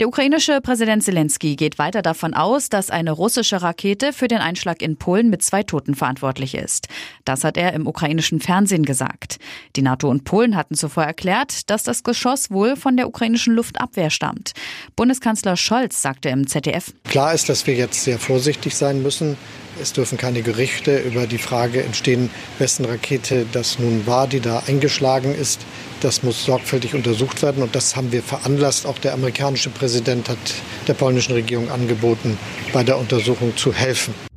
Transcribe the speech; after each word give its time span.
Der 0.00 0.06
ukrainische 0.06 0.60
Präsident 0.60 1.02
Zelensky 1.02 1.56
geht 1.56 1.80
weiter 1.80 2.02
davon 2.02 2.32
aus, 2.32 2.68
dass 2.68 2.88
eine 2.88 3.10
russische 3.10 3.62
Rakete 3.62 4.12
für 4.12 4.28
den 4.28 4.38
Einschlag 4.38 4.80
in 4.80 4.96
Polen 4.96 5.28
mit 5.28 5.42
zwei 5.42 5.64
Toten 5.64 5.96
verantwortlich 5.96 6.54
ist. 6.54 6.86
Das 7.24 7.42
hat 7.42 7.56
er 7.56 7.72
im 7.72 7.84
ukrainischen 7.88 8.38
Fernsehen 8.38 8.84
gesagt. 8.84 9.38
Die 9.74 9.82
NATO 9.82 10.08
und 10.08 10.22
Polen 10.22 10.54
hatten 10.54 10.76
zuvor 10.76 11.02
erklärt, 11.02 11.68
dass 11.68 11.82
das 11.82 12.04
Geschoss 12.04 12.52
wohl 12.52 12.76
von 12.76 12.96
der 12.96 13.08
ukrainischen 13.08 13.56
Luftabwehr 13.56 14.10
stammt. 14.10 14.52
Bundeskanzler 14.94 15.56
Scholz 15.56 16.00
sagte 16.00 16.28
im 16.28 16.46
ZDF. 16.46 16.94
Klar 17.02 17.34
ist, 17.34 17.48
dass 17.48 17.66
wir 17.66 17.74
jetzt 17.74 18.04
sehr 18.04 18.20
vorsichtig 18.20 18.76
sein 18.76 19.02
müssen. 19.02 19.36
Es 19.80 19.92
dürfen 19.92 20.18
keine 20.18 20.42
Gerüchte 20.42 20.98
über 20.98 21.26
die 21.26 21.38
Frage 21.38 21.82
entstehen, 21.82 22.30
wessen 22.58 22.84
Rakete 22.84 23.46
das 23.52 23.78
nun 23.78 24.06
war, 24.06 24.26
die 24.26 24.40
da 24.40 24.62
eingeschlagen 24.66 25.34
ist. 25.34 25.60
Das 26.00 26.22
muss 26.22 26.44
sorgfältig 26.44 26.94
untersucht 26.94 27.42
werden 27.42 27.62
und 27.62 27.74
das 27.74 27.96
haben 27.96 28.12
wir 28.12 28.22
veranlasst. 28.22 28.86
Auch 28.86 28.98
der 28.98 29.14
amerikanische 29.14 29.70
Präsident 29.70 30.28
hat 30.28 30.38
der 30.86 30.94
polnischen 30.94 31.32
Regierung 31.32 31.70
angeboten, 31.70 32.38
bei 32.72 32.84
der 32.84 32.98
Untersuchung 32.98 33.56
zu 33.56 33.72
helfen. 33.72 34.27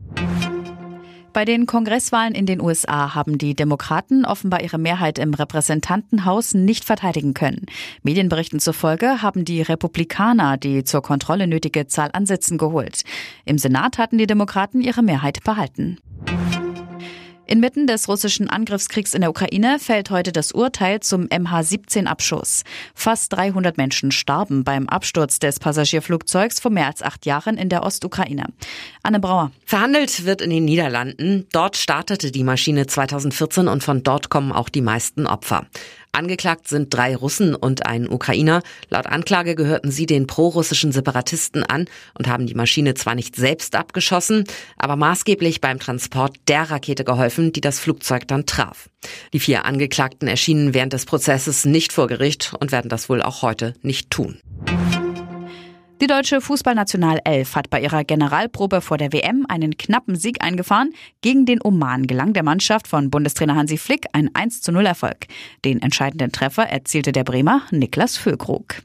Bei 1.34 1.46
den 1.46 1.66
Kongresswahlen 1.66 2.36
in 2.36 2.46
den 2.46 2.60
USA 2.60 3.16
haben 3.16 3.38
die 3.38 3.56
Demokraten 3.56 4.26
offenbar 4.26 4.62
ihre 4.62 4.78
Mehrheit 4.78 5.18
im 5.18 5.34
Repräsentantenhaus 5.34 6.54
nicht 6.54 6.84
verteidigen 6.84 7.34
können. 7.34 7.68
Medienberichten 8.04 8.60
zufolge 8.60 9.22
haben 9.22 9.46
die 9.46 9.62
Republikaner 9.62 10.58
die 10.58 10.84
zur 10.84 11.02
Kontrolle 11.02 11.48
nötige 11.48 11.88
Zahl 11.88 12.10
an 12.12 12.26
Sitzen 12.26 12.58
geholt. 12.58 13.04
Im 13.46 13.58
Senat 13.58 13.98
hatten 13.98 14.18
die 14.18 14.28
Demokraten 14.28 14.82
ihre 14.82 15.04
Mehrheit 15.04 15.42
behalten. 15.46 16.00
Inmitten 17.52 17.86
des 17.86 18.08
russischen 18.08 18.50
Angriffskriegs 18.50 19.14
in 19.14 19.20
der 19.20 19.30
Ukraine 19.30 19.78
fällt 19.78 20.10
heute 20.10 20.32
das 20.32 20.54
Urteil 20.54 21.02
zum 21.02 21.26
MH17-Abschuss. 21.26 22.64
Fast 22.96 23.34
300 23.34 23.76
Menschen 23.76 24.14
starben 24.14 24.64
beim 24.64 24.88
Absturz 24.88 25.38
des 25.38 25.60
Passagierflugzeugs 25.60 26.62
vor 26.62 26.72
mehr 26.72 26.88
als 26.88 27.04
acht 27.04 27.26
Jahren 27.26 27.58
in 27.58 27.68
der 27.68 27.84
Ostukraine. 27.84 28.46
Anne 29.04 29.20
Brauer. 29.20 29.52
Verhandelt 29.66 30.24
wird 30.24 30.42
in 30.42 30.50
den 30.50 30.64
Niederlanden. 30.64 31.46
Dort 31.52 31.76
startete 31.76 32.32
die 32.32 32.46
Maschine 32.46 32.88
2014 32.88 33.68
und 33.68 33.84
von 33.84 34.02
dort 34.02 34.30
kommen 34.30 34.54
auch 34.54 34.70
die 34.70 34.80
meisten 34.80 35.28
Opfer. 35.28 35.66
Angeklagt 36.14 36.68
sind 36.68 36.94
drei 36.94 37.16
Russen 37.16 37.56
und 37.56 37.86
ein 37.86 38.10
Ukrainer. 38.10 38.62
Laut 38.90 39.08
Anklage 39.08 39.56
gehörten 39.56 39.92
sie 39.92 40.06
den 40.06 40.28
prorussischen 40.28 40.92
Separatisten 40.92 41.64
an 41.64 41.86
und 42.18 42.28
haben 42.28 42.48
die 42.48 42.54
Maschine 42.54 42.96
zwar 42.96 43.16
nicht 43.16 43.38
selbst 43.38 43.76
abgeschossen, 43.76 44.44
aber 44.76 44.98
maßgeblich 44.98 45.62
beim 45.62 45.80
Transport 45.80 46.36
der 46.50 46.70
Rakete 46.70 47.06
geholfen, 47.06 47.54
die 47.54 47.62
das 47.62 47.80
Flugzeug 47.80 48.28
dann 48.28 48.46
traf. 48.46 48.90
Die 49.32 49.40
vier 49.40 49.64
Angeklagten 49.64 50.28
erschienen 50.28 50.74
während 50.74 50.92
des 50.92 51.06
Prozesses 51.06 51.64
nicht 51.64 51.94
vor 51.94 52.08
Gericht 52.08 52.54
und 52.60 52.74
werden 52.74 52.90
das 52.90 53.08
wohl 53.08 53.22
auch 53.22 53.42
heute 53.42 53.74
nicht 53.82 54.12
tun. 54.12 54.40
Die 56.02 56.08
deutsche 56.08 56.42
Fußballnationalelf 56.42 57.56
hat 57.56 57.70
bei 57.70 57.80
ihrer 57.80 58.04
Generalprobe 58.04 58.82
vor 58.82 58.98
der 58.98 59.14
WM 59.14 59.46
einen 59.48 59.78
knappen 59.78 60.16
Sieg 60.16 60.44
eingefahren. 60.44 60.94
Gegen 61.22 61.46
den 61.46 61.60
Oman 61.64 62.08
gelang 62.08 62.34
der 62.34 62.42
Mannschaft 62.42 62.88
von 62.88 63.12
Bundestrainer 63.12 63.56
Hansi 63.56 63.78
Flick 63.78 64.08
ein 64.12 64.34
1 64.34 64.64
zu 64.64 64.72
0 64.72 64.84
Erfolg. 64.88 65.28
Den 65.64 65.80
entscheidenden 65.80 66.32
Treffer 66.32 66.64
erzielte 66.64 67.12
der 67.12 67.24
Bremer 67.24 67.62
Niklas 67.70 68.18
Füllkrug. 68.18 68.82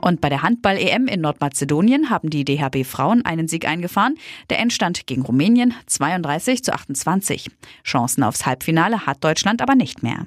Und 0.00 0.20
bei 0.20 0.30
der 0.30 0.42
Handball-EM 0.42 1.06
in 1.06 1.20
Nordmazedonien 1.20 2.10
haben 2.10 2.28
die 2.28 2.44
DHB 2.44 2.84
Frauen 2.84 3.24
einen 3.24 3.46
Sieg 3.46 3.68
eingefahren. 3.68 4.16
Der 4.50 4.58
Endstand 4.58 5.06
gegen 5.06 5.22
Rumänien 5.22 5.74
32 5.86 6.64
zu 6.64 6.72
28. 6.72 7.52
Chancen 7.84 8.24
aufs 8.24 8.46
Halbfinale 8.46 9.06
hat 9.06 9.22
Deutschland 9.22 9.62
aber 9.62 9.76
nicht 9.76 10.02
mehr. 10.02 10.26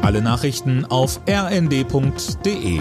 Alle 0.00 0.22
Nachrichten 0.22 0.86
auf 0.86 1.20
rnd.de 1.28 2.80